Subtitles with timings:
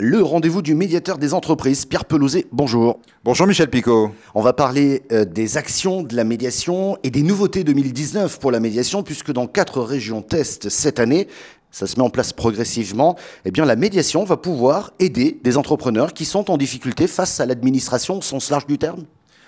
[0.00, 2.98] Le rendez-vous du médiateur des entreprises, Pierre Pelouzet, bonjour.
[3.22, 4.10] Bonjour Michel Picot.
[4.34, 8.58] On va parler euh, des actions de la médiation et des nouveautés 2019 pour la
[8.58, 11.28] médiation, puisque dans quatre régions test cette année,
[11.70, 16.12] ça se met en place progressivement, eh bien la médiation va pouvoir aider des entrepreneurs
[16.12, 19.04] qui sont en difficulté face à l'administration au sens large du terme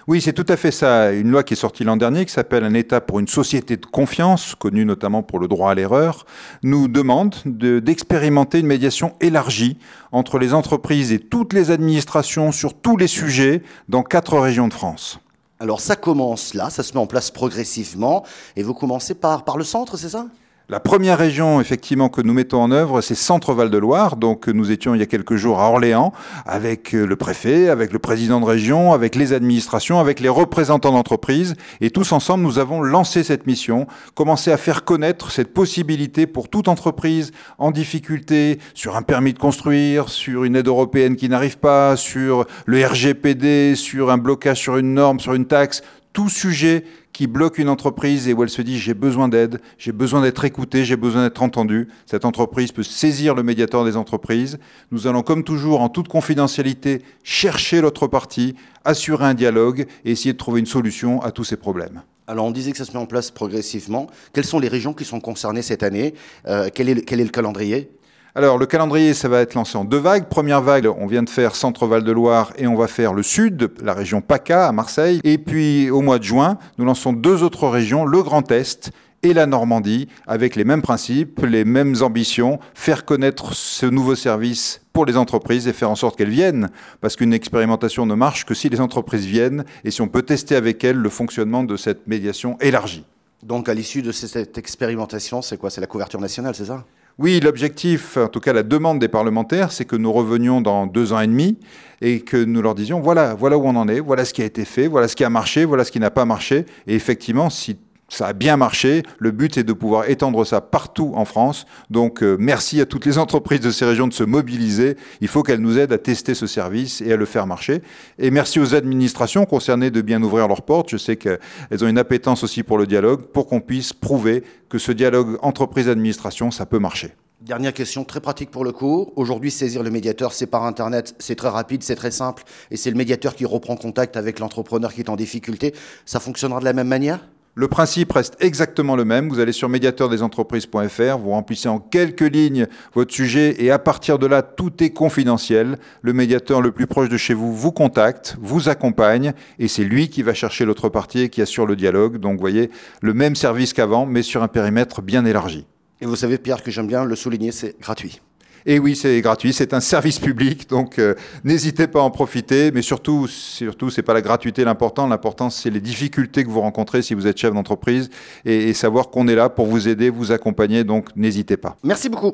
[0.08, 1.12] oui, c'est tout à fait ça.
[1.12, 3.86] Une loi qui est sortie l'an dernier, qui s'appelle Un État pour une société de
[3.86, 6.26] confiance, connue notamment pour le droit à l'erreur,
[6.62, 9.78] nous demande d'expérimenter une médiation élargie
[10.12, 14.74] entre les entreprises et toutes les administrations sur tous les sujets dans quatre régions de
[14.74, 15.18] France.
[15.58, 19.64] Alors ça commence là, ça se met en place progressivement, et vous commencez par, le
[19.64, 20.26] centre, c'est ça?
[20.68, 24.16] La première région, effectivement, que nous mettons en œuvre, c'est Centre-Val de Loire.
[24.16, 26.12] Donc, nous étions il y a quelques jours à Orléans
[26.44, 30.90] avec euh, le préfet, avec le président de région, avec les administrations, avec les représentants
[30.90, 31.54] d'entreprises.
[31.80, 36.48] Et tous ensemble, nous avons lancé cette mission, commencé à faire connaître cette possibilité pour
[36.48, 41.58] toute entreprise en difficulté sur un permis de construire, sur une aide européenne qui n'arrive
[41.58, 45.82] pas, sur le RGPD, sur un blocage sur une norme, sur une taxe,
[46.16, 49.92] tout sujet qui bloque une entreprise et où elle se dit j'ai besoin d'aide, j'ai
[49.92, 51.88] besoin d'être écouté, j'ai besoin d'être entendu.
[52.06, 54.58] Cette entreprise peut saisir le médiateur des entreprises.
[54.90, 58.54] Nous allons, comme toujours, en toute confidentialité, chercher l'autre partie,
[58.86, 62.00] assurer un dialogue et essayer de trouver une solution à tous ces problèmes.
[62.26, 64.06] Alors on disait que ça se met en place progressivement.
[64.32, 66.14] Quelles sont les régions qui sont concernées cette année?
[66.46, 67.90] Euh, quel, est quel est le calendrier?
[68.36, 70.26] Alors, le calendrier, ça va être lancé en deux vagues.
[70.28, 73.70] Première vague, on vient de faire Centre-Val de Loire et on va faire le sud,
[73.82, 75.20] la région PACA à Marseille.
[75.24, 78.90] Et puis, au mois de juin, nous lançons deux autres régions, le Grand Est
[79.22, 84.82] et la Normandie, avec les mêmes principes, les mêmes ambitions, faire connaître ce nouveau service
[84.92, 86.68] pour les entreprises et faire en sorte qu'elles viennent,
[87.00, 90.56] parce qu'une expérimentation ne marche que si les entreprises viennent et si on peut tester
[90.56, 93.06] avec elles le fonctionnement de cette médiation élargie.
[93.42, 95.70] Donc à l'issue de cette expérimentation, c'est quoi?
[95.70, 96.84] C'est la couverture nationale, c'est ça?
[97.18, 101.14] Oui, l'objectif, en tout cas la demande des parlementaires, c'est que nous revenions dans deux
[101.14, 101.58] ans et demi
[102.02, 104.44] et que nous leur disions voilà, voilà où on en est, voilà ce qui a
[104.44, 106.66] été fait, voilà ce qui a marché, voilà ce qui n'a pas marché.
[106.86, 109.02] Et effectivement, si ça a bien marché.
[109.18, 111.66] Le but est de pouvoir étendre ça partout en France.
[111.90, 114.96] Donc euh, merci à toutes les entreprises de ces régions de se mobiliser.
[115.20, 117.82] Il faut qu'elles nous aident à tester ce service et à le faire marcher.
[118.18, 120.90] Et merci aux administrations concernées de bien ouvrir leurs portes.
[120.90, 121.38] Je sais qu'elles
[121.82, 126.50] ont une appétence aussi pour le dialogue, pour qu'on puisse prouver que ce dialogue entreprise-administration,
[126.50, 127.12] ça peut marcher.
[127.42, 129.12] Dernière question, très pratique pour le coup.
[129.14, 132.90] Aujourd'hui, saisir le médiateur, c'est par Internet, c'est très rapide, c'est très simple, et c'est
[132.90, 135.74] le médiateur qui reprend contact avec l'entrepreneur qui est en difficulté.
[136.06, 137.20] Ça fonctionnera de la même manière?
[137.58, 139.30] Le principe reste exactement le même.
[139.30, 144.26] Vous allez sur médiateurdesentreprises.fr, vous remplissez en quelques lignes votre sujet et à partir de
[144.26, 145.78] là, tout est confidentiel.
[146.02, 150.10] Le médiateur le plus proche de chez vous vous contacte, vous accompagne et c'est lui
[150.10, 152.18] qui va chercher l'autre partie et qui assure le dialogue.
[152.18, 155.64] Donc, vous voyez, le même service qu'avant, mais sur un périmètre bien élargi.
[156.02, 158.20] Et vous savez, Pierre, que j'aime bien le souligner, c'est gratuit.
[158.64, 162.70] Et oui, c'est gratuit, c'est un service public, donc euh, n'hésitez pas à en profiter.
[162.72, 165.06] Mais surtout, surtout, c'est pas la gratuité l'important.
[165.06, 168.10] L'important, c'est les difficultés que vous rencontrez si vous êtes chef d'entreprise
[168.44, 170.84] et, et savoir qu'on est là pour vous aider, vous accompagner.
[170.84, 171.76] Donc, n'hésitez pas.
[171.82, 172.32] Merci beaucoup.